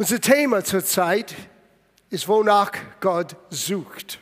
[0.00, 1.34] Unser Thema zurzeit
[2.08, 4.18] ist, wonach Gott sucht.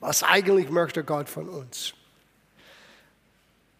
[0.00, 1.92] Was eigentlich möchte Gott von uns?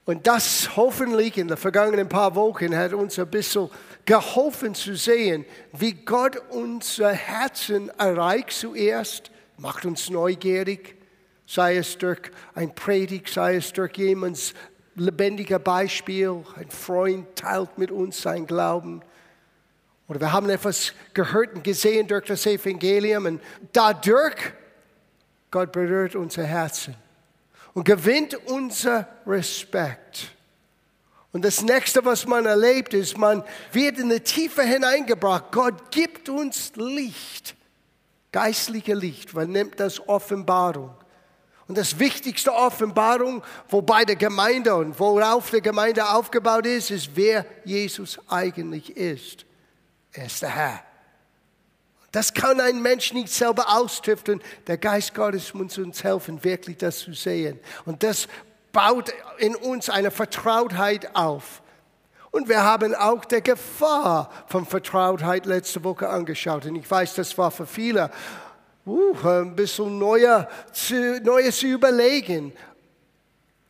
[0.05, 3.71] Und das hoffentlich in den vergangenen paar Wochen hat uns ein bisschen
[4.05, 10.97] geholfen zu sehen, wie Gott unser Herzen erreicht zuerst, macht uns neugierig,
[11.47, 14.53] sei es durch ein Predigt, sei es durch jemands
[14.97, 19.03] lebendiger Beispiel, ein Freund teilt mit uns sein Glauben.
[20.13, 23.41] Oder wir haben etwas gehört und gesehen durch das Evangelium und
[23.73, 24.37] dadurch
[25.51, 26.95] Gott berührt unser Herzen
[27.73, 30.31] und gewinnt unser Respekt.
[31.33, 35.51] Und das nächste, was man erlebt, ist, man wird in die Tiefe hineingebracht.
[35.51, 37.55] Gott gibt uns Licht,
[38.33, 39.33] geistliche Licht.
[39.33, 40.95] Man nimmt das Offenbarung.
[41.69, 47.47] Und das wichtigste Offenbarung, wobei der Gemeinde und worauf die Gemeinde aufgebaut ist, ist, wer
[47.65, 49.47] Jesus eigentlich ist.
[50.13, 50.83] Er ist der Herr.
[52.11, 54.43] Das kann ein Mensch nicht selber austüfteln.
[54.67, 57.59] Der Geist Gottes muss uns helfen, wirklich das zu sehen.
[57.87, 58.29] Und das
[58.73, 61.63] baut in uns eine Vertrautheit auf.
[62.31, 66.67] Und wir haben auch die Gefahr von Vertrautheit letzte Woche angeschaut.
[66.67, 68.11] Und ich weiß, das war für viele
[68.87, 72.53] uh, ein bisschen neuer zu, Neues zu überlegen.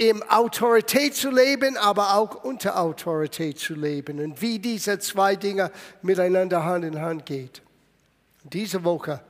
[0.08, 4.18] Im Autorität zu leben, aber auch unter Autorität zu leben.
[4.18, 5.70] Und wie diese zwei Dinge
[6.02, 7.50] miteinander Hand in Hand gehen.
[8.42, 9.20] Diese Woche,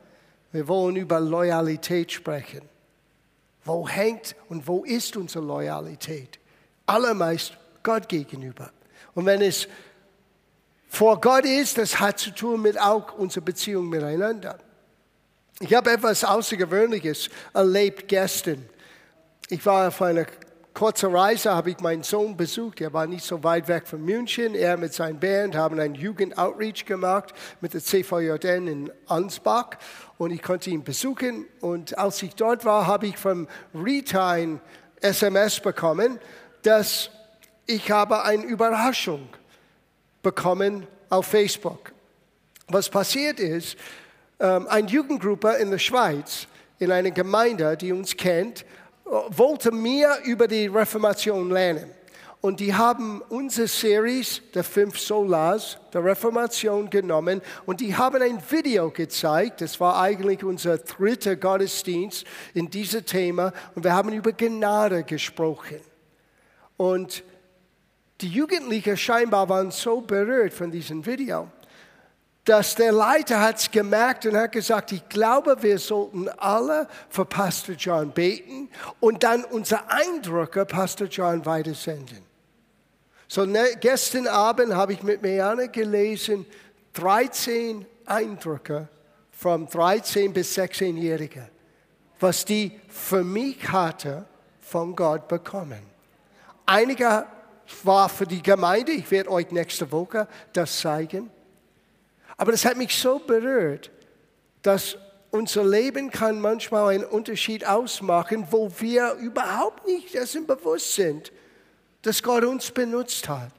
[0.50, 2.62] wir wollen über Loyalität sprechen.
[3.64, 6.38] Wo hängt und wo ist unsere Loyalität?
[6.86, 8.70] Allermeist Gott gegenüber.
[9.14, 9.68] Und wenn es
[10.88, 14.58] vor Gott ist, das hat zu tun mit auch unserer Beziehung miteinander.
[15.60, 18.66] Ich habe etwas Außergewöhnliches erlebt gestern.
[19.48, 20.26] Ich war auf einer
[20.82, 22.80] kurze Reise habe ich meinen Sohn besucht.
[22.80, 24.56] Er war nicht so weit weg von München.
[24.56, 29.78] Er mit seiner Band haben einen Jugendoutreach gemacht mit der CVJN in Ansbach
[30.18, 31.46] und ich konnte ihn besuchen.
[31.60, 34.60] Und als ich dort war, habe ich vom Rita ein
[35.00, 36.18] SMS bekommen,
[36.62, 37.10] dass
[37.66, 39.28] ich habe eine Überraschung
[40.20, 41.92] bekommen auf Facebook.
[42.66, 43.76] Was passiert ist,
[44.40, 46.48] ähm, eine Jugendgruppe in der Schweiz,
[46.80, 48.64] in einer Gemeinde, die uns kennt,
[49.12, 51.90] wollte mehr über die Reformation lernen.
[52.40, 58.42] Und die haben unsere Series der fünf Solas der Reformation genommen und die haben ein
[58.50, 59.60] Video gezeigt.
[59.60, 63.52] Das war eigentlich unser dritter Gottesdienst in diesem Thema.
[63.76, 65.78] Und wir haben über Gnade gesprochen.
[66.76, 67.22] Und
[68.20, 71.48] die Jugendlichen scheinbar waren so berührt von diesem Video
[72.44, 77.24] dass der Leiter hat es gemerkt und hat gesagt, ich glaube, wir sollten alle für
[77.24, 82.18] Pastor John beten und dann unsere Eindrücke Pastor John weitersenden.
[83.28, 86.44] So ne, gestern Abend habe ich mit Meana gelesen,
[86.94, 88.88] 13 Eindrücke
[89.30, 91.48] von 13 bis 16-Jährigen,
[92.18, 94.26] was die für mich hatte
[94.60, 95.80] von Gott bekommen.
[96.66, 97.24] Einige
[97.84, 101.30] war für die Gemeinde, ich werde euch nächste Woche das zeigen.
[102.36, 103.90] Aber das hat mich so berührt,
[104.62, 104.96] dass
[105.30, 111.32] unser Leben kann manchmal einen Unterschied ausmachen, wo wir überhaupt nicht dessen bewusst sind,
[112.02, 113.50] dass Gott uns benutzt hat.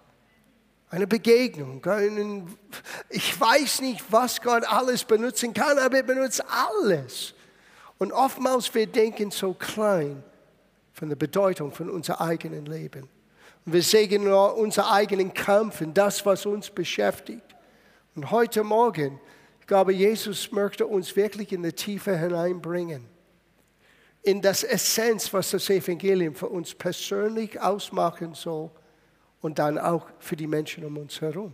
[0.89, 1.81] Eine Begegnung.
[3.09, 7.33] Ich weiß nicht, was Gott alles benutzen kann, aber er benutzt alles.
[7.97, 10.23] Und oftmals wir denken so klein
[10.91, 13.09] von der Bedeutung von unserem eigenen Leben.
[13.65, 17.52] Und wir nur unseren eigenen Kampf und das, was uns beschäftigt.
[18.15, 19.19] Und heute Morgen,
[19.59, 23.05] ich glaube, Jesus möchte uns wirklich in die Tiefe hineinbringen.
[24.21, 28.69] In das Essenz, was das Evangelium für uns persönlich ausmachen soll
[29.41, 31.53] und dann auch für die Menschen um uns herum.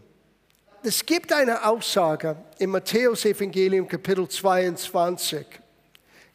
[0.84, 5.46] Es gibt eine Aussage im Matthäus Evangelium Kapitel 22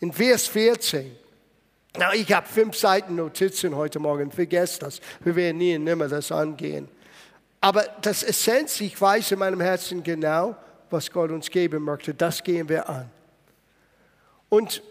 [0.00, 1.16] in Vers 14.
[1.96, 5.00] Na, ich habe fünf Seiten Notizen heute Morgen, vergesst das.
[5.20, 6.88] Wir werden nie und nimmer das angehen.
[7.64, 10.54] Aber das Essenz, ich weiß in meinem Herzen genau,
[10.90, 13.10] was Gott uns geben möchte, das gehen wir an.
[14.50, 14.82] Und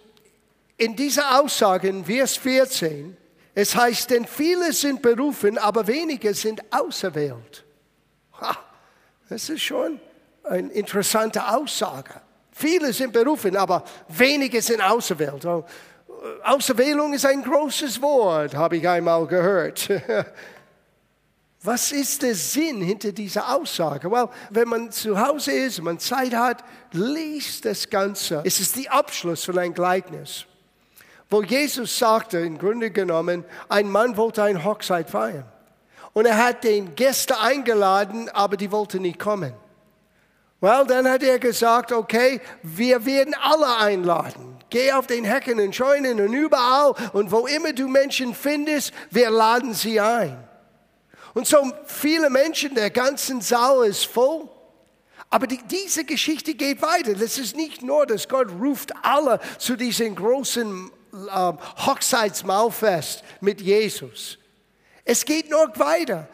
[0.77, 3.15] in dieser Aussage in Vers 14,
[3.53, 7.63] es heißt, denn viele sind berufen, aber wenige sind auserwählt.
[8.42, 8.57] Ha,
[9.30, 10.00] das ist schon
[10.44, 12.21] eine interessante Aussage.
[12.53, 15.45] Viele sind berufen, aber wenige sind auserwählt.
[15.45, 15.63] Oh,
[16.44, 19.89] Auserwählung ist ein großes Wort, habe ich einmal gehört.
[21.65, 24.12] Was ist der Sinn hinter dieser Aussage?
[24.12, 26.62] Well, wenn man zu Hause ist, man Zeit hat,
[26.92, 28.42] liest das Ganze.
[28.44, 30.45] Es ist der Abschluss von einem Gleichnis,
[31.30, 35.45] wo Jesus sagte, im Grunde genommen, ein Mann wollte eine Hochzeit feiern.
[36.12, 39.54] Und er hat den Gäste eingeladen, aber die wollten nicht kommen.
[40.59, 44.57] Well, dann hat er gesagt, okay, wir werden alle einladen.
[44.69, 49.30] Geh auf den Hecken und Scheunen und überall und wo immer du Menschen findest, wir
[49.30, 50.38] laden sie ein.
[51.33, 54.47] Und so viele Menschen, der ganze Saal ist voll.
[55.30, 57.15] Aber die, diese Geschichte geht weiter.
[57.15, 64.38] Das ist nicht nur, dass Gott ruft alle zu diesem großen ähm, Hochzeitsmahlfest mit Jesus.
[65.06, 66.27] Es geht noch weiter.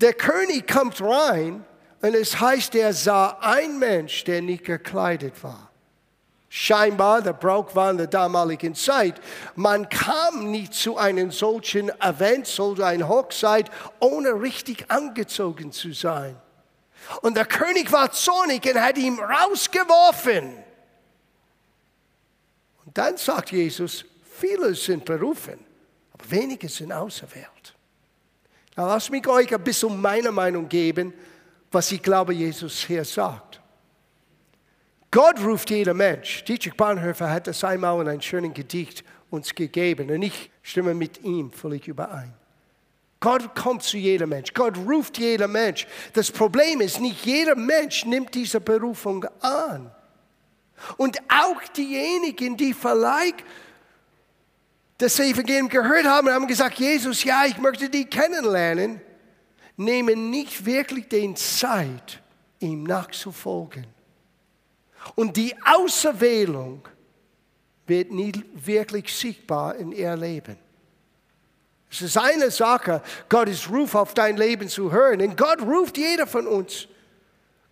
[0.00, 1.64] Der König kommt rein
[2.02, 5.65] und es heißt, er sah ein Mensch, der nicht gekleidet war.
[6.58, 9.20] Scheinbar, der Brauch war in der damaligen Zeit.
[9.56, 13.70] Man kam nicht zu einem solchen Event, so eine Hochzeit,
[14.00, 16.34] ohne richtig angezogen zu sein.
[17.20, 20.56] Und der König war zornig und hat ihn rausgeworfen.
[22.86, 24.06] Und dann sagt Jesus,
[24.38, 25.58] viele sind berufen,
[26.14, 27.74] aber wenige sind auserwählt.
[28.76, 31.12] Lass mich euch ein bisschen meine Meinung geben,
[31.70, 33.55] was ich glaube, Jesus hier sagt.
[35.16, 36.44] Gott ruft jeder Mensch.
[36.44, 41.24] Dietrich Bonhoeffer hat das einmal in einem schönen Gedicht uns gegeben und ich stimme mit
[41.24, 42.34] ihm völlig überein.
[43.18, 44.52] Gott kommt zu jedem Mensch.
[44.52, 45.86] Gott ruft jeder Mensch.
[46.12, 49.90] Das Problem ist, nicht jeder Mensch nimmt diese Berufung an.
[50.98, 53.42] Und auch diejenigen, die vielleicht
[54.98, 59.00] das Evangelium gehört haben und haben gesagt, Jesus, ja, ich möchte dich kennenlernen,
[59.78, 62.20] nehmen nicht wirklich den Zeit,
[62.60, 63.95] ihm nachzufolgen.
[65.14, 66.86] Und die Auserwählung
[67.86, 70.58] wird nie wirklich sichtbar in ihr Leben.
[71.90, 75.20] Es ist eine Sache, Gottes Ruf auf dein Leben zu hören.
[75.22, 76.88] Und Gott ruft jeder von uns.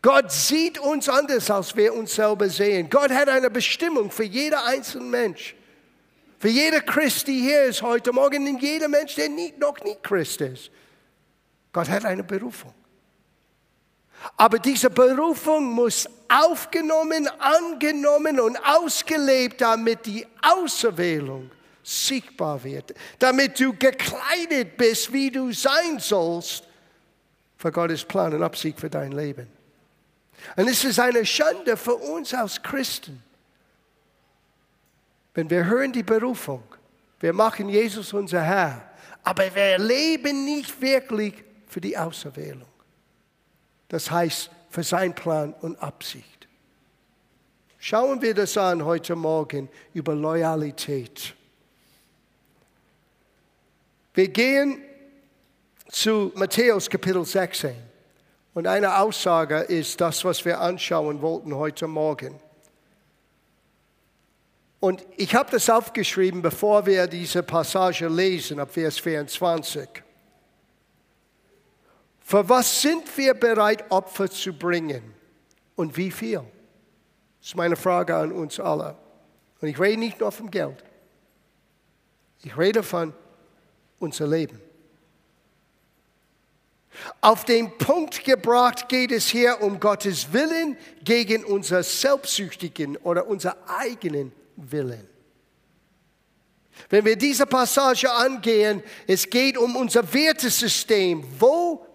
[0.00, 2.88] Gott sieht uns anders, als wir uns selber sehen.
[2.90, 5.54] Gott hat eine Bestimmung für jeder einzelne Mensch.
[6.38, 10.02] Für jeder Christ, die hier ist heute Morgen, und jeder Mensch, der nicht, noch nicht
[10.02, 10.70] Christ ist.
[11.72, 12.74] Gott hat eine Berufung.
[14.36, 21.50] Aber diese Berufung muss aufgenommen, angenommen und ausgelebt, damit die Auserwählung
[21.82, 26.64] sichtbar wird, damit du gekleidet bist, wie du sein sollst,
[27.58, 29.46] für Gottes Plan und Absicht für dein Leben.
[30.56, 33.22] Und es ist eine Schande für uns als Christen,
[35.34, 36.62] wenn wir hören die Berufung,
[37.20, 38.90] wir machen Jesus unser Herr,
[39.22, 41.34] aber wir leben nicht wirklich
[41.66, 42.68] für die Auserwählung.
[43.88, 46.48] Das heißt, für sein Plan und Absicht.
[47.78, 51.34] Schauen wir das an heute Morgen über Loyalität.
[54.14, 54.80] Wir gehen
[55.88, 57.74] zu Matthäus Kapitel 16.
[58.54, 62.40] Und eine Aussage ist das, was wir anschauen wollten heute Morgen.
[64.80, 69.88] Und ich habe das aufgeschrieben, bevor wir diese Passage lesen, ab Vers 24.
[72.26, 75.14] Für was sind wir bereit, Opfer zu bringen?
[75.76, 76.42] Und wie viel?
[77.38, 78.96] Das ist meine Frage an uns alle.
[79.60, 80.82] Und ich rede nicht nur vom Geld.
[82.42, 83.12] Ich rede von
[83.98, 84.58] unser Leben.
[87.20, 93.56] Auf den Punkt gebracht geht es hier um Gottes Willen gegen unser selbstsüchtigen oder unser
[93.66, 95.06] eigenen Willen.
[96.88, 101.24] Wenn wir diese Passage angehen, es geht um unser Wertesystem.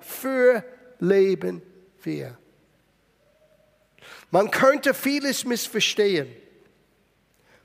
[0.10, 0.64] Wofür
[1.00, 1.62] leben
[2.02, 2.38] wir?
[4.32, 6.28] Man könnte vieles missverstehen.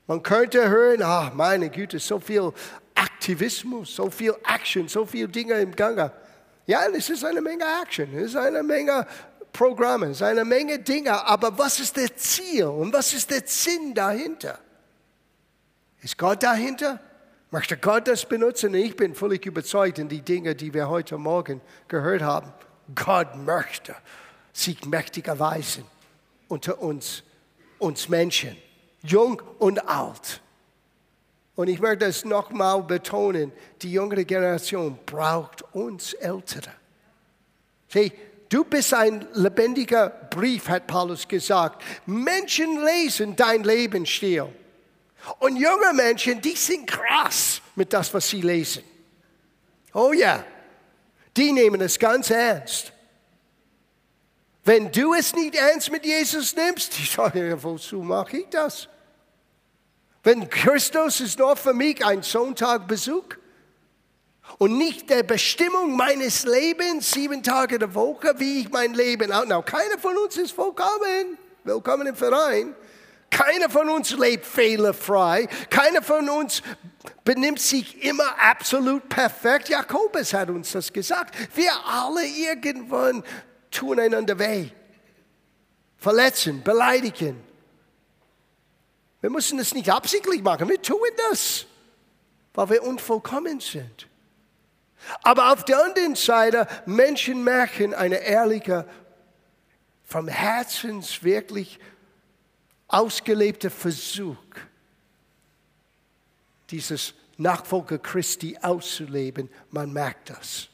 [0.07, 2.53] Man könnte hören, ach meine Güte, so viel
[2.93, 6.11] Aktivismus, so viel Action, so viele Dinge im Gange.
[6.67, 9.07] Ja, es ist eine Menge Action, es ist eine Menge
[9.51, 13.41] Programme, es ist eine Menge Dinge, aber was ist der Ziel und was ist der
[13.45, 14.59] Sinn dahinter?
[16.01, 16.99] Ist Gott dahinter?
[17.55, 18.73] Möchte Gott das benutzen?
[18.73, 22.51] Ich bin völlig überzeugt in die Dinge, die wir heute Morgen gehört haben.
[22.93, 23.95] Gott möchte
[24.51, 25.85] sich mächtig erweisen
[26.49, 27.23] unter uns,
[27.79, 28.57] uns Menschen,
[29.03, 30.41] jung und alt.
[31.55, 36.73] Und ich möchte es nochmal betonen, die jüngere Generation braucht uns Ältere.
[37.87, 38.11] Sieh,
[38.49, 41.81] du bist ein lebendiger Brief, hat Paulus gesagt.
[42.05, 44.49] Menschen lesen dein Lebensstil.
[45.39, 48.83] Und junge Menschen, die sind krass mit das, was sie lesen.
[49.93, 50.43] Oh ja,
[51.35, 52.91] die nehmen es ganz ernst.
[54.63, 58.87] Wenn du es nicht ernst mit Jesus nimmst, die sagen, wozu mache ich das?
[60.23, 63.25] Wenn Christus ist nur für mich ein Sonntagbesuch
[64.57, 69.29] und nicht der Bestimmung meines Lebens, sieben Tage der Woche, wie ich mein Leben.
[69.29, 71.37] Now, keiner von uns ist vollkommen.
[71.63, 72.75] Willkommen im Verein.
[73.35, 75.49] Keiner von uns lebt fehlerfrei.
[75.69, 76.63] Keiner von uns
[77.25, 79.67] benimmt sich immer absolut perfekt.
[79.67, 81.35] Jakobus hat uns das gesagt.
[81.53, 83.25] Wir alle irgendwann
[83.71, 84.69] tun einander weh.
[85.97, 87.43] verletzen, beleidigen.
[89.19, 90.99] Wir müssen es nicht absichtlich machen, wir tun
[91.29, 91.65] das,
[92.53, 94.07] weil wir unvollkommen sind.
[95.23, 98.87] Aber auf der anderen Seite, Menschen merken eine ehrliche,
[100.05, 101.79] vom Herzen wirklich
[102.95, 104.37] ausgelebte Versuch,
[106.69, 109.49] dieses Nachfolger Christi auszuleben.
[109.69, 110.69] Man merkt das.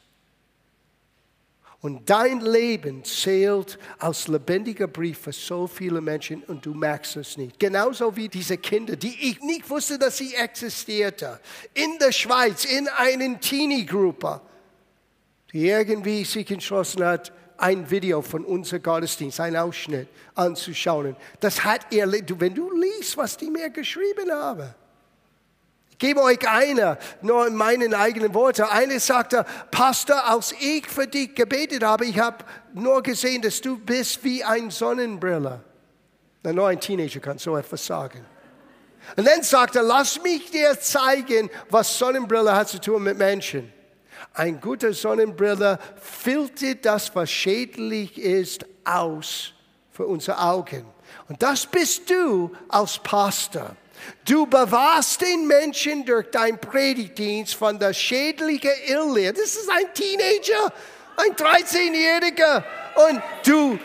[1.81, 7.37] Und dein Leben zählt als lebendiger Brief für so viele Menschen und du merkst es
[7.37, 7.59] nicht.
[7.59, 11.39] Genauso wie diese Kinder, die ich nicht wusste, dass sie existierte.
[11.73, 14.41] In der Schweiz, in einer Teenie-Gruppe,
[15.51, 21.15] die irgendwie sich entschlossen hat, ein Video von unserem Gottesdienst, ein Ausschnitt anzuschauen.
[21.39, 24.73] Das hat ihr, wenn du liest, was die mir geschrieben haben
[26.01, 28.63] gebe euch eine, nur in meinen eigenen Worten.
[28.63, 33.77] Eine sagte, Pastor, als ich für dich gebetet habe, ich habe nur gesehen, dass du
[33.77, 35.63] bist wie ein Sonnenbrille.
[36.43, 38.25] Nur ein Teenager kann so etwas sagen.
[39.15, 43.71] Und dann sagte er, lass mich dir zeigen, was Sonnenbrille hat zu tun mit Menschen.
[44.33, 49.53] Ein guter Sonnenbrille filtert das, was schädlich ist, aus
[49.91, 50.85] für unsere Augen.
[51.27, 53.75] Und das bist du als Pastor.
[54.25, 59.33] Du bewahrst den Menschen durch deinen Predigtdienst von der schädlichen Irrlehre.
[59.33, 60.73] Das ist ein Teenager,
[61.17, 62.63] ein 13-Jähriger.
[63.07, 63.79] Und du,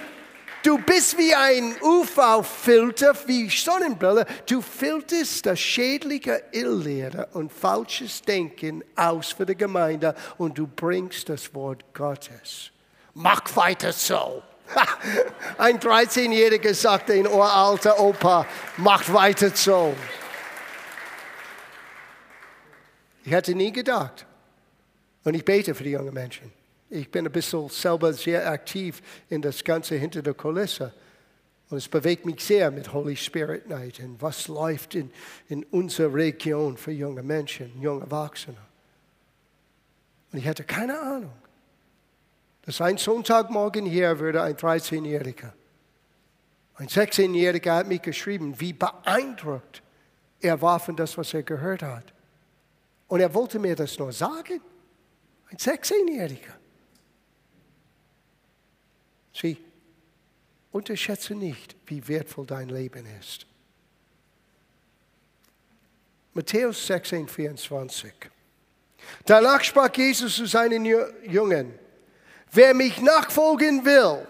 [0.66, 4.26] du bist wie ein UV-Filter, wie Sonnenbrille.
[4.48, 11.28] Du filterst das schädliche Irrlehre und falsches Denken aus für die Gemeinde und du bringst
[11.28, 12.72] das Wort Gottes.
[13.14, 14.42] Mach weiter so.
[15.58, 18.44] Ein 13-Jähriger sagte in uralter Opa,
[18.78, 19.94] macht weiter so.
[23.22, 24.26] Ich hätte nie gedacht.
[25.22, 26.55] Und ich bete für die jungen Menschen.
[26.96, 30.92] Ich bin ein bisschen selber sehr aktiv in das Ganze hinter der Kulisse.
[31.68, 35.10] Und es bewegt mich sehr mit Holy Spirit Night und was läuft in,
[35.48, 38.58] in unserer Region für junge Menschen, junge Erwachsene.
[40.32, 41.32] Und ich hatte keine Ahnung
[42.66, 45.52] dass ein Sonntagmorgen hier würde ein 13-Jähriger,
[46.74, 49.82] ein 16-Jähriger hat mich geschrieben, wie beeindruckt
[50.40, 52.12] er war von das, was er gehört hat.
[53.08, 54.60] Und er wollte mir das nur sagen.
[55.48, 56.55] Ein 16-Jähriger.
[59.38, 59.58] Sieh,
[60.72, 63.46] unterschätze nicht, wie wertvoll dein Leben ist.
[66.32, 68.12] Matthäus 16, 24.
[69.26, 71.78] Danach sprach Jesus zu seinen Jungen,
[72.52, 74.26] Wer mich nachfolgen will,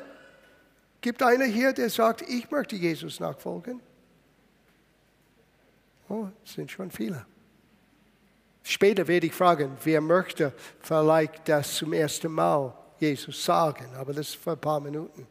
[1.01, 3.81] gibt einer hier, der sagt, ich möchte Jesus nachfolgen.
[6.09, 7.25] Oh, es sind schon viele.
[8.65, 14.29] Später werde ich fragen, wer möchte vielleicht das zum ersten Mal Jesus sagen, aber das
[14.29, 15.27] ist für ein paar Minuten.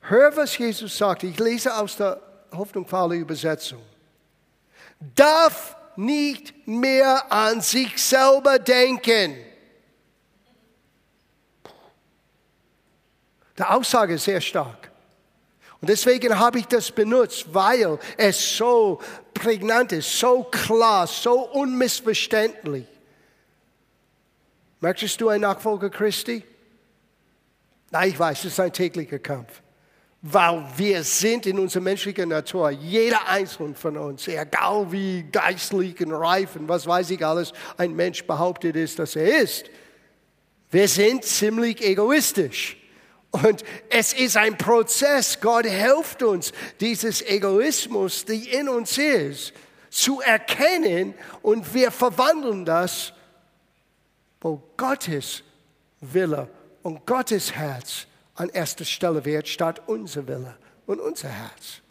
[0.00, 1.22] Hör, was Jesus sagt.
[1.24, 2.20] Ich lese aus der
[2.52, 3.82] Hoffnung für alle Übersetzung.
[5.14, 9.36] Darf nicht mehr an sich selber denken
[13.60, 14.90] Die Aussage ist sehr stark.
[15.82, 19.02] Und deswegen habe ich das benutzt, weil es so
[19.34, 22.86] prägnant ist, so klar, so unmissverständlich.
[24.80, 26.42] Möchtest du ein Nachfolger Christi?
[27.90, 29.62] Nein, ich weiß, es ist ein täglicher Kampf.
[30.22, 36.12] Weil wir sind in unserer menschlichen Natur, jeder Einzelne von uns, egal wie geistlich und
[36.12, 39.64] reif und was weiß ich alles, ein Mensch behauptet ist, dass er ist.
[40.70, 42.76] Wir sind ziemlich egoistisch.
[43.30, 45.40] Und es ist ein Prozess.
[45.40, 49.52] Gott hilft uns, dieses Egoismus, die in uns ist,
[49.88, 53.12] zu erkennen und wir verwandeln das,
[54.40, 55.42] wo Gottes
[56.00, 56.48] Wille
[56.82, 60.56] und Gottes Herz an erster Stelle wird, statt unser Wille
[60.86, 61.82] und unser Herz.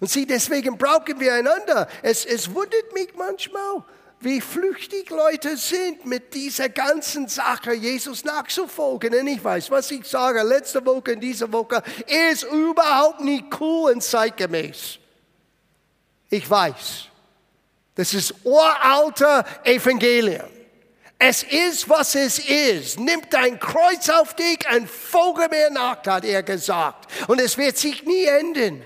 [0.00, 1.88] Und sieh, deswegen brauchen wir einander.
[2.02, 3.84] Es, es wundert mich manchmal,
[4.20, 9.14] wie flüchtig Leute sind mit dieser ganzen Sache, Jesus nachzufolgen.
[9.14, 11.82] Und ich weiß, was ich sage, letzte Woche und diese Woche,
[12.30, 14.98] ist überhaupt nicht cool und zeitgemäß.
[16.30, 17.06] Ich weiß.
[17.94, 20.53] Das ist uralter Evangelium.
[21.18, 22.98] Es ist, was es ist.
[22.98, 27.10] Nimm dein Kreuz auf dich und folge mir nach, hat er gesagt.
[27.28, 28.84] Und es wird sich nie enden.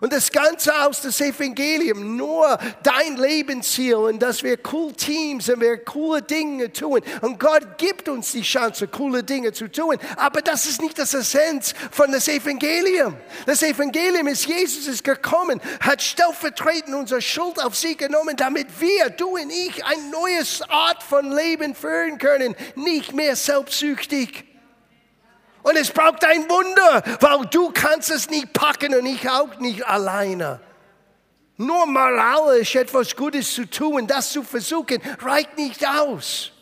[0.00, 5.60] Und das Ganze aus dem Evangelium, nur dein Lebensziel und dass wir cool Teams und
[5.60, 7.00] wir coole Dinge tun.
[7.20, 9.96] Und Gott gibt uns die Chance, coole Dinge zu tun.
[10.16, 13.16] Aber das ist nicht das Essenz von das Evangelium.
[13.46, 19.10] Das Evangelium ist, Jesus ist gekommen, hat stellvertretend unsere Schuld auf sich genommen, damit wir,
[19.10, 22.56] du und ich, ein neues Art von Leben führen können.
[22.74, 24.49] Nicht mehr selbstsüchtig.
[25.62, 29.86] Und es braucht ein Wunder, weil du kannst es nicht packen und ich auch nicht
[29.86, 30.60] alleine.
[31.56, 36.52] Nur moralisch etwas Gutes zu tun, das zu versuchen, reicht nicht aus.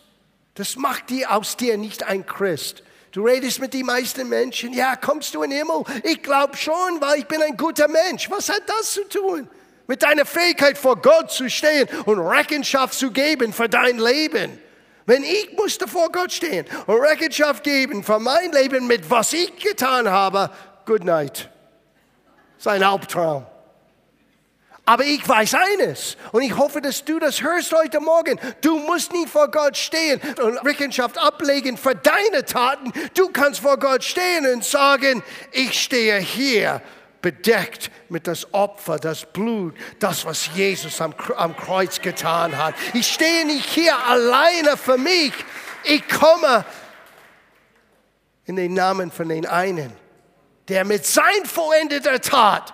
[0.54, 2.82] Das macht dir aus dir nicht ein Christ.
[3.12, 5.84] Du redest mit den meisten Menschen, ja, kommst du in den Himmel?
[6.02, 8.28] Ich glaube schon, weil ich bin ein guter Mensch.
[8.28, 9.48] Was hat das zu tun?
[9.86, 14.60] Mit deiner Fähigkeit vor Gott zu stehen und Rechenschaft zu geben für dein Leben.
[15.08, 19.56] Wenn ich musste vor Gott stehen und Rechenschaft geben für mein Leben mit was ich
[19.56, 20.50] getan habe,
[20.84, 21.48] good night.
[22.58, 23.46] Sein Hauptraum.
[24.84, 28.38] Aber ich weiß eines und ich hoffe, dass du das hörst heute Morgen.
[28.60, 32.92] Du musst nicht vor Gott stehen und Rechenschaft ablegen für deine Taten.
[33.14, 35.22] Du kannst vor Gott stehen und sagen,
[35.52, 36.82] ich stehe hier
[37.20, 42.74] bedeckt mit das Opfer, das Blut, das, was Jesus am, am Kreuz getan hat.
[42.94, 45.32] Ich stehe nicht hier alleine für mich.
[45.84, 46.64] Ich komme
[48.46, 49.92] in den Namen von den einen,
[50.68, 52.72] der mit sein vollendeter Tat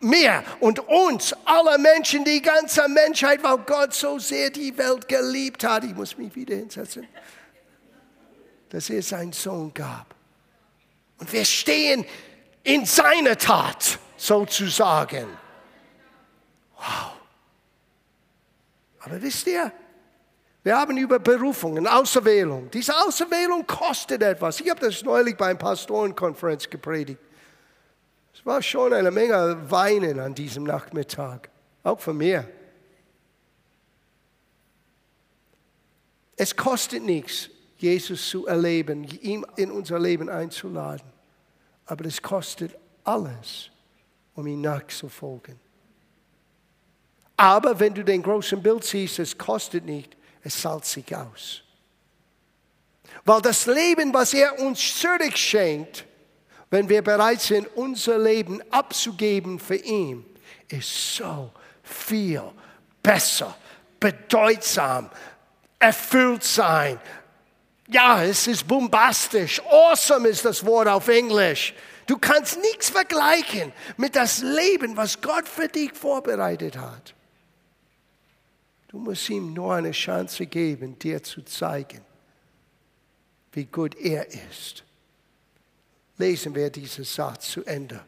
[0.00, 5.64] mir und uns, alle Menschen, die ganze Menschheit, weil Gott so sehr die Welt geliebt
[5.64, 5.84] hat.
[5.84, 7.06] Ich muss mich wieder hinsetzen.
[8.70, 10.14] Dass er seinen Sohn gab.
[11.18, 12.04] Und wir stehen
[12.68, 15.26] in seiner Tat, sozusagen.
[16.76, 17.12] Wow.
[19.00, 19.72] Aber wisst ihr,
[20.62, 22.70] wir haben über Berufungen, Auserwählung.
[22.70, 24.60] Diese Auserwählung kostet etwas.
[24.60, 27.20] Ich habe das neulich bei einer Pastorenkonferenz gepredigt.
[28.34, 31.48] Es war schon eine Menge Weinen an diesem Nachmittag,
[31.84, 32.46] auch von mir.
[36.36, 37.48] Es kostet nichts,
[37.78, 41.17] Jesus zu erleben, ihm in unser Leben einzuladen.
[41.88, 43.70] Aber es kostet alles,
[44.34, 45.58] um ihm nachzufolgen.
[47.36, 51.62] Aber wenn du den großen Bild siehst, es kostet nicht, es zahlt sich aus.
[53.24, 56.04] Weil das Leben, was er uns zurückschenkt,
[56.70, 60.26] wenn wir bereit sind, unser Leben abzugeben für ihn,
[60.68, 61.50] ist so
[61.82, 62.42] viel
[63.02, 63.56] besser,
[63.98, 65.08] bedeutsam,
[65.78, 67.00] erfüllt sein.
[67.88, 69.60] Ja, es ist bombastisch.
[69.64, 71.74] Awesome ist das Wort auf Englisch.
[72.06, 77.14] Du kannst nichts vergleichen mit das Leben, was Gott für dich vorbereitet hat.
[78.88, 82.00] Du musst ihm nur eine Chance geben, dir zu zeigen,
[83.52, 84.84] wie gut er ist
[86.18, 88.00] lesen wir diesen Satz zu Ende.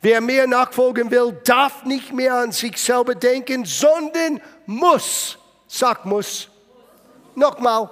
[0.00, 5.38] Wer mir nachfolgen will, darf nicht mehr an sich selber denken, sondern muss.
[5.68, 6.48] Sag muss.
[7.34, 7.90] Nochmal.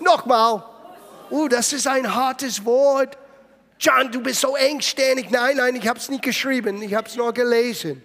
[0.00, 0.62] Nochmal.
[1.30, 3.16] Oh, das ist ein hartes Wort.
[3.78, 5.30] John, du bist so engstirnig.
[5.30, 8.02] Nein, nein, ich habe es nicht geschrieben, ich habe es nur gelesen.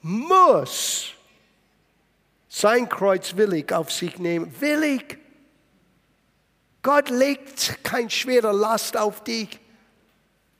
[0.00, 1.12] Muss
[2.48, 4.54] sein Kreuz willig auf sich nehmen.
[4.60, 5.18] Willig.
[6.82, 9.58] Gott legt kein schwere Last auf dich.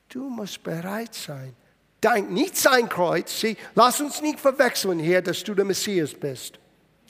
[0.08, 1.54] Du musst bereit sein.
[2.00, 3.40] Dein, nicht sein Kreuz.
[3.40, 6.58] Sieh, lass uns nicht verwechseln hier, dass du der Messias bist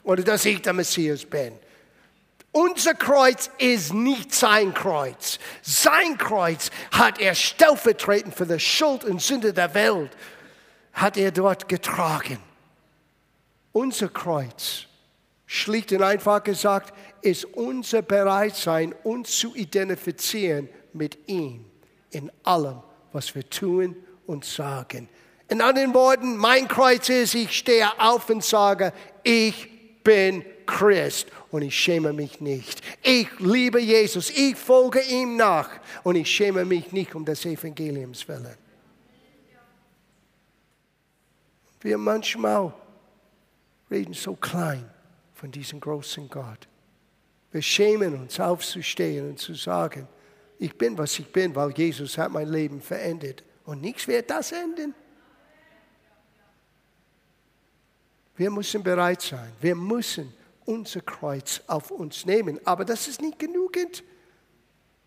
[0.02, 1.52] oder dass ich der Messias bin.
[2.56, 5.40] Unser Kreuz ist nicht sein Kreuz.
[5.60, 10.12] Sein Kreuz hat er stellvertretend für die Schuld und Sünde der Welt,
[10.92, 12.38] hat er dort getragen.
[13.72, 14.86] Unser Kreuz,
[15.46, 21.64] schlicht und einfach gesagt, ist unser Bereitsein, uns zu identifizieren mit ihm
[22.10, 23.96] in allem, was wir tun
[24.28, 25.08] und sagen.
[25.48, 28.92] In anderen Worten, mein Kreuz ist, ich stehe auf und sage,
[29.24, 32.82] ich bin Christ und ich schäme mich nicht.
[33.02, 35.70] Ich liebe Jesus, ich folge ihm nach
[36.02, 38.56] und ich schäme mich nicht um des Evangeliums willen.
[41.80, 42.72] Wir manchmal
[43.90, 44.88] reden so klein
[45.34, 46.66] von diesem großen Gott.
[47.52, 50.08] Wir schämen uns aufzustehen und zu sagen,
[50.58, 53.44] ich bin, was ich bin, weil Jesus hat mein Leben verändert.
[53.64, 54.94] Und nichts wird das enden.
[58.36, 59.52] Wir müssen bereit sein.
[59.60, 60.32] Wir müssen
[60.66, 62.60] unser Kreuz auf uns nehmen.
[62.66, 64.02] Aber das ist nicht genügend.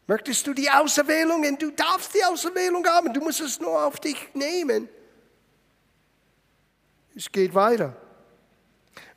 [0.08, 1.46] Möchtest du die Auserwählung?
[1.46, 3.14] Und du darfst die Auserwählung haben.
[3.14, 4.88] Du musst es nur auf dich nehmen.
[7.16, 7.96] Es geht weiter.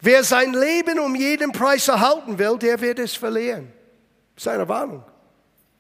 [0.00, 3.72] Wer sein Leben um jeden Preis erhalten will, der wird es verlieren.
[4.37, 5.05] Seine Warnung.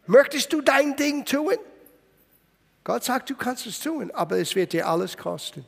[0.06, 1.56] Möchtest du dein Ding tun?
[2.84, 5.64] Gott sagt, du kannst es tun, aber es wird dir alles kosten.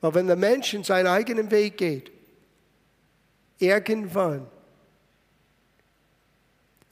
[0.00, 2.10] Weil wenn der Mensch in seinen eigenen Weg geht,
[3.62, 4.46] irgendwann,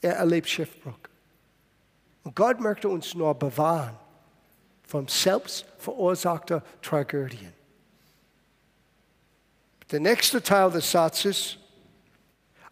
[0.01, 0.97] er erlebt Schiffbruch.
[2.23, 3.97] Und Gott möchte uns nur bewahren
[4.87, 7.53] von selbst verursachter Tragödien.
[9.91, 11.57] Der nächste Teil des Satzes,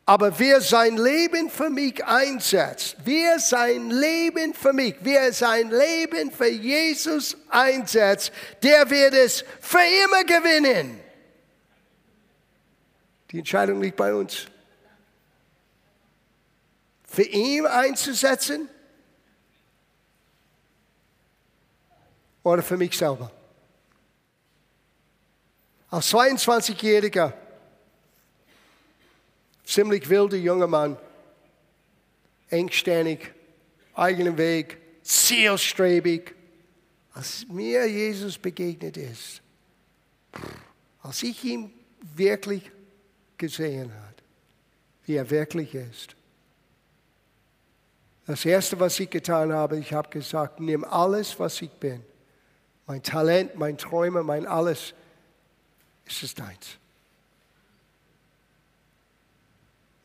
[0.06, 6.32] Aber wer sein Leben für mich einsetzt, wer sein Leben für mich, wer sein Leben
[6.32, 8.32] für Jesus einsetzt,
[8.64, 11.00] der wird es für immer gewinnen.
[13.32, 14.48] Die Entscheidung liegt bei uns.
[17.08, 18.70] Für ihn einzusetzen
[22.44, 23.32] oder für mich selber.
[25.90, 27.34] Als 22-Jähriger
[29.64, 30.98] ziemlich wilder junger Mann,
[32.50, 33.32] engstirnig,
[33.94, 36.36] eigenen Weg, zielstrebig.
[37.14, 39.42] Als mir Jesus begegnet ist,
[41.02, 41.74] als ich ihn
[42.16, 42.72] wirklich
[43.40, 44.14] gesehen habe,
[45.06, 46.16] wie er wirklich ist.
[48.28, 52.06] Das Erste, was ich getan habe, ich habe gesagt, nimm alles, was ich bin,
[52.86, 54.94] mein Talent, mein Träume, mein alles,
[56.06, 56.78] ist es deins.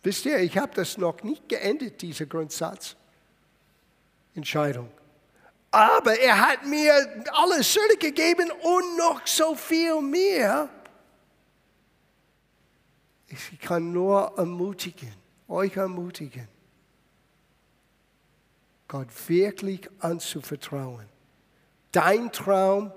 [0.03, 4.91] Wisst ihr, ich habe das noch nicht geendet, diese Grundsatzentscheidung.
[5.71, 10.71] Aber er hat mir alles zurückgegeben und noch so viel mehr.
[13.29, 15.13] Ich kann nur ermutigen,
[15.49, 16.49] euch ermutigen,
[18.87, 21.07] Gott wirklich anzuvertrauen,
[21.91, 22.93] dein Traum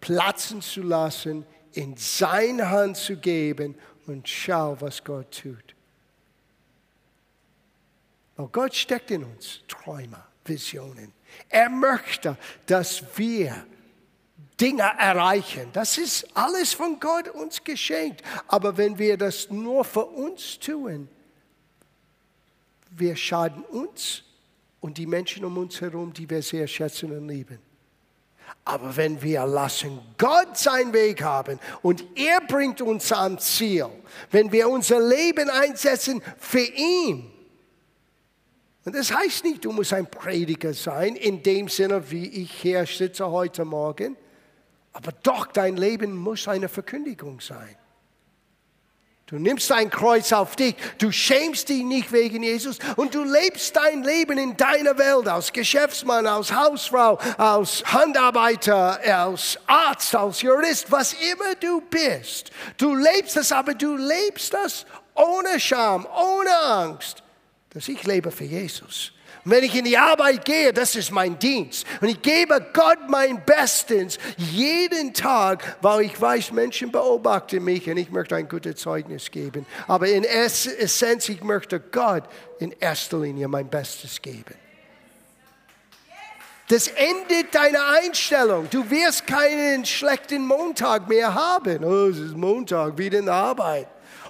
[0.00, 3.74] platzen zu lassen, in seine Hand zu geben
[4.06, 5.74] und schau, was Gott tut.
[8.36, 11.12] Weil Gott steckt in uns Träume, Visionen.
[11.48, 13.66] Er möchte, dass wir
[14.60, 15.68] Dinge erreichen.
[15.72, 18.22] Das ist alles von Gott uns geschenkt.
[18.48, 21.08] Aber wenn wir das nur für uns tun,
[22.90, 24.22] wir schaden uns
[24.80, 27.58] und die Menschen um uns herum, die wir sehr schätzen und lieben.
[28.64, 33.88] Aber wenn wir lassen Gott seinen Weg haben und er bringt uns am Ziel,
[34.30, 37.32] wenn wir unser Leben einsetzen für ihn,
[38.84, 42.86] und das heißt nicht, du musst ein Prediger sein, in dem Sinne, wie ich hier
[42.86, 44.16] sitze heute Morgen.
[44.96, 47.76] Aber doch, dein Leben muss eine Verkündigung sein.
[49.26, 53.76] Du nimmst dein Kreuz auf dich, du schämst dich nicht wegen Jesus und du lebst
[53.76, 60.90] dein Leben in deiner Welt als Geschäftsmann, als Hausfrau, als Handarbeiter, als Arzt, als Jurist,
[60.90, 62.50] was immer du bist.
[62.78, 67.22] Du lebst das, aber du lebst das ohne Scham, ohne Angst
[67.76, 69.12] dass ich lebe für Jesus.
[69.48, 71.86] Wenn ich in die Arbeit gehe, das ist mein Dienst.
[72.00, 77.96] Und ich gebe Gott mein Bestens jeden Tag, weil ich weiß, Menschen beobachten mich und
[77.96, 79.64] ich möchte ein gutes Zeugnis geben.
[79.86, 82.24] Aber in Essenz, ich möchte Gott
[82.58, 84.54] in erster Linie mein Bestes geben.
[86.66, 88.68] Das endet deine Einstellung.
[88.68, 91.84] Du wirst keinen schlechten Montag mehr haben.
[91.84, 93.86] Oh, es ist Montag, wieder in der Arbeit.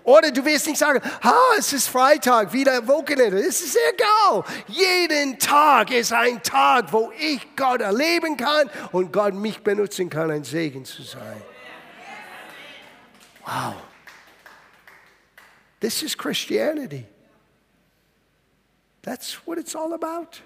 [0.06, 3.40] Oder du wirst nicht sagen, ah, es ist Freitag, wieder Wochenende.
[3.40, 4.44] Es ist egal.
[4.68, 10.30] Jeden Tag ist ein Tag, wo ich Gott erleben kann und Gott mich benutzen kann,
[10.30, 11.42] ein Segen zu sein.
[13.44, 13.74] Wow.
[15.80, 17.04] This is Christianity.
[19.02, 20.40] That's what it's all about.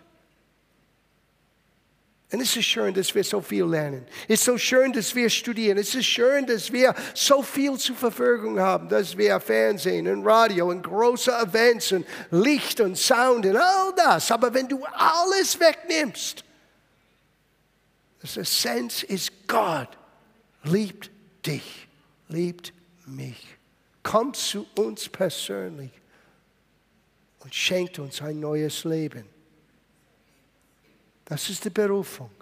[2.33, 4.07] Und es ist schön, dass wir so viel lernen.
[4.29, 5.79] Es ist so schön, dass wir studieren.
[5.79, 10.69] Es ist schön, dass wir so viel zur Verfügung haben, dass wir Fernsehen und Radio
[10.69, 14.31] und große Events und Licht und Sound und all das.
[14.31, 16.45] Aber wenn du alles wegnimmst,
[18.21, 19.99] das Essenz ist Gott
[20.65, 21.11] liebt
[21.45, 21.89] dich,
[22.29, 22.73] liebt
[23.07, 23.47] mich.
[24.03, 25.91] Kommt zu uns persönlich
[27.41, 29.25] und schenkt uns ein neues Leben.
[31.31, 32.33] Das ist die Berufung.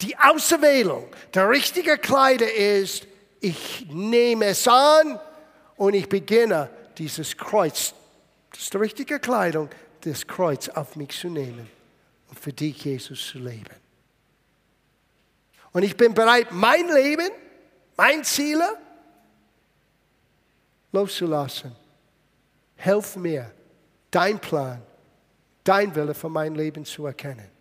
[0.00, 3.06] Die Auserwählung der richtige Kleider ist,
[3.40, 5.20] ich nehme es an
[5.76, 7.94] und ich beginne dieses Kreuz,
[8.50, 11.70] das ist die richtige Kleidung, das Kreuz auf mich zu nehmen
[12.28, 13.76] und für dich, Jesus, zu leben.
[15.70, 17.30] Und ich bin bereit, mein Leben,
[17.96, 18.76] mein Ziele
[20.90, 21.70] loszulassen.
[22.74, 23.52] Helf mir,
[24.10, 24.82] dein Plan,
[25.62, 27.57] dein Wille für mein Leben zu erkennen.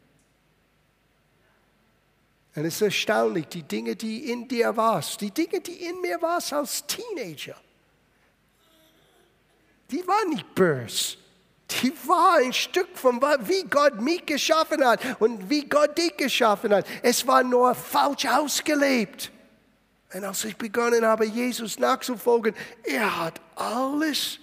[2.57, 6.19] Und es ist erstaunlich, die Dinge, die in dir warst, die Dinge, die in mir
[6.23, 7.55] warst als Teenager,
[9.91, 11.17] die waren nicht böse.
[11.69, 16.73] Die war ein Stück von wie Gott mich geschaffen hat und wie Gott dich geschaffen
[16.73, 16.87] hat.
[17.03, 19.31] Es war nur falsch ausgelebt.
[20.11, 24.39] Und als ich begonnen habe, Jesus nachzufolgen, er hat alles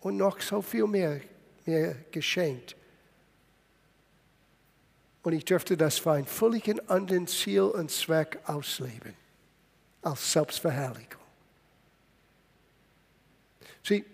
[0.00, 1.20] und noch so viel mehr
[1.66, 2.76] mir geschenkt.
[5.24, 9.14] Und ich dürfte das für einen völlig anderen Ziel und Zweck ausleben,
[10.02, 11.22] als Selbstverherrlichung.
[13.82, 14.04] Sieh,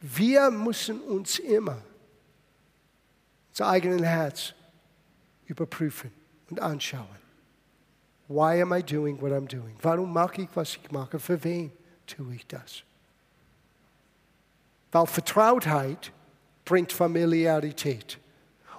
[0.00, 1.80] Wir müssen uns immer
[3.50, 4.54] unser eigenes Herz
[5.46, 6.10] überprüfen
[6.50, 7.06] und anschauen.
[8.28, 9.76] Why am I doing what I'm doing?
[9.80, 11.18] Warum mache ich, was ich mache?
[11.18, 11.70] Für wen
[12.06, 12.82] tue ich das?
[14.90, 16.12] Weil Vertrautheit
[16.64, 18.18] bringt Familiarität.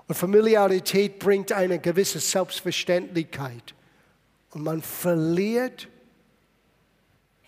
[0.08, 3.74] Und Familiarität bringt eine gewisse Selbstverständlichkeit.
[4.52, 5.88] Und man verliert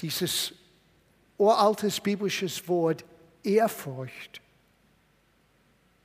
[0.01, 0.53] dieses
[1.37, 3.03] uraltes biblisches Wort
[3.43, 4.41] Ehrfurcht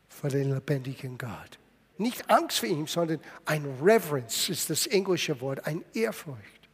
[0.08, 1.58] vor den lebendigen Gott.
[1.96, 6.68] Nicht Angst vor ihm, sondern ein Reverence ist das englische Wort, ein Ehrfurcht,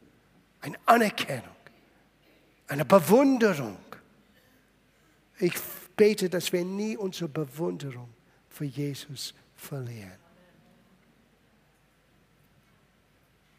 [0.60, 1.54] eine Anerkennung,
[2.68, 3.78] eine Bewunderung.
[5.38, 5.54] Ich
[5.96, 8.08] bete, dass wir nie unsere Bewunderung
[8.48, 9.34] für Jesus
[9.66, 10.18] verlieren.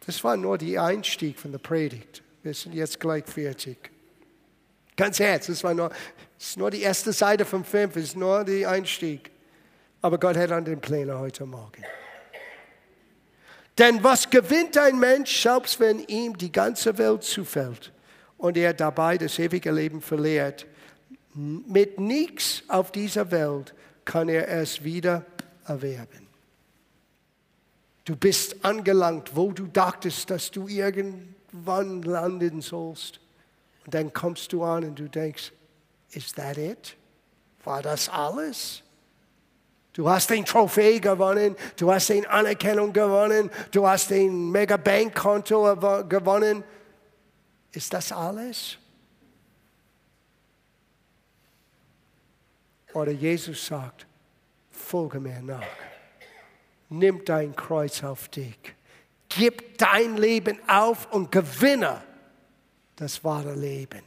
[0.06, 2.24] Das war nur der Einstieg von der Predigt.
[2.42, 3.92] Wir sind jetzt gleich fertig.
[4.96, 8.16] Ganz ehrlich, das war nur, das ist nur die erste Seite vom Film, das ist
[8.16, 9.30] nur der Einstieg.
[10.02, 11.84] Aber Gott hat andere Pläne heute Morgen.
[13.78, 17.92] Denn was gewinnt ein Mensch, selbst wenn ihm die ganze Welt zufällt
[18.38, 20.66] und er dabei das ewige Leben verliert?
[21.34, 25.26] Mit nichts auf dieser Welt kann er es wieder
[25.68, 26.28] erwerben.
[28.06, 33.20] Du bist angelangt, wo du dachtest, dass du irgendwann landen sollst.
[33.86, 35.52] Und dann kommst du an und du denkst,
[36.12, 36.96] is that it?
[37.64, 38.82] War das alles?
[39.92, 45.76] Du hast den Trophäe gewonnen, du hast den Anerkennung gewonnen, du hast den Mega Bankkonto
[46.08, 46.64] gewonnen.
[47.72, 48.78] Ist das alles?
[52.94, 54.07] Oder Jesus sagt,
[54.88, 55.64] folge mir nach.
[56.90, 58.58] Nimm dein Kreuz auf dich.
[59.28, 62.02] Gib dein Leben auf und gewinne
[62.96, 64.04] das wahre Leben.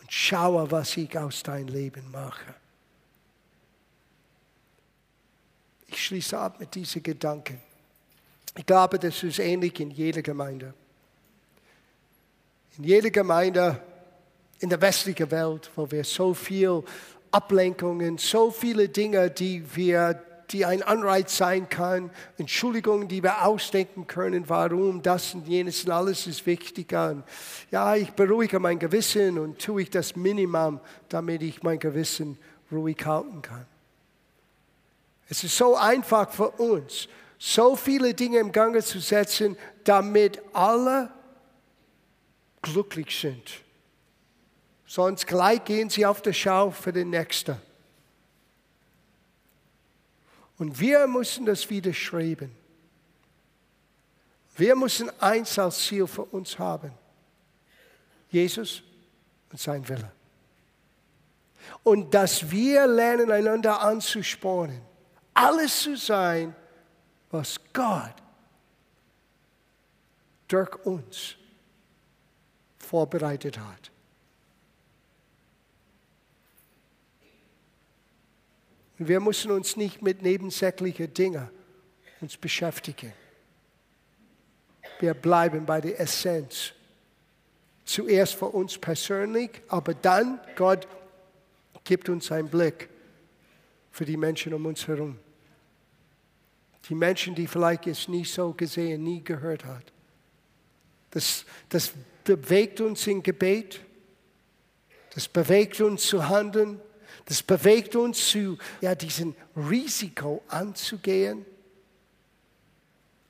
[0.00, 2.54] Und schaue, was ich aus deinem Leben mache.
[5.88, 7.60] Ich schließe ab mit diesen Gedanken.
[8.56, 10.72] Ich glaube, das ist ähnlich in jeder Gemeinde.
[12.78, 13.82] In jeder Gemeinde
[14.60, 16.82] in der westlichen Welt, wo wir so viel
[17.36, 24.06] Ablenkungen, so viele Dinge, die wir die ein Anreiz sein kann, Entschuldigungen, die wir ausdenken
[24.06, 26.92] können, warum das und jenes und alles ist wichtig.
[27.70, 32.38] Ja, ich beruhige mein Gewissen und tue ich das Minimum, damit ich mein Gewissen
[32.70, 33.66] ruhig halten kann.
[35.28, 41.10] Es ist so einfach für uns, so viele Dinge im Gange zu setzen, damit alle
[42.62, 43.65] glücklich sind.
[44.96, 47.60] Sonst gleich gehen sie auf der Schau für den Nächsten.
[50.56, 52.50] Und wir müssen das widerstreben.
[54.56, 56.92] Wir müssen eins als Ziel für uns haben.
[58.30, 58.82] Jesus
[59.52, 60.10] und sein Wille.
[61.82, 64.80] Und dass wir lernen, einander anzuspornen,
[65.34, 66.56] alles zu sein,
[67.30, 68.14] was Gott
[70.48, 71.36] durch uns
[72.78, 73.90] vorbereitet hat.
[78.98, 81.48] Wir müssen uns nicht mit nebensächlichen Dingen
[82.40, 83.12] beschäftigen.
[84.98, 86.72] Wir bleiben bei der Essenz.
[87.84, 90.88] Zuerst für uns persönlich, aber dann Gott
[91.84, 92.88] gibt uns einen Blick
[93.92, 95.18] für die Menschen um uns herum.
[96.88, 99.92] Die Menschen, die vielleicht es nie so gesehen, nie gehört hat.
[101.10, 101.92] Das, das
[102.24, 103.80] bewegt uns in Gebet.
[105.14, 106.80] Das bewegt uns zu handeln.
[107.26, 111.44] Das bewegt uns zu, ja, diesen Risiko anzugehen.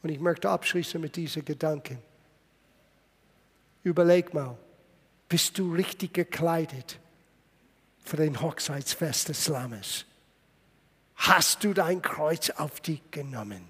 [0.03, 1.99] Und ich möchte abschließen mit diesen Gedanken.
[3.83, 4.57] Überleg mal,
[5.29, 6.99] bist du richtig gekleidet
[8.05, 10.05] für den Hochzeitsfest des Lammes?
[11.17, 13.67] Hast du dein Kreuz auf dich genommen?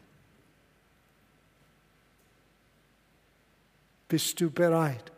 [4.08, 5.12] Bist du bereit,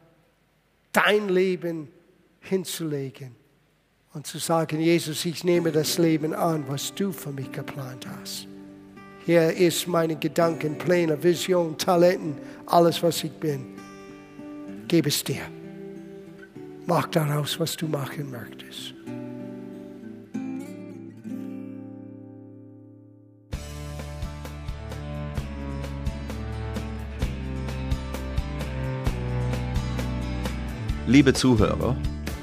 [0.92, 1.90] dein Leben
[2.40, 3.37] hinzulegen?
[4.14, 8.46] Und zu sagen, Jesus, ich nehme das Leben an, was du für mich geplant hast.
[9.26, 13.66] Hier ist meine Gedanken, Pläne, Vision, Talenten, alles, was ich bin.
[14.88, 15.42] Gebe es dir.
[16.86, 18.94] Mach daraus, was du machen möchtest.
[31.06, 31.96] Liebe Zuhörer,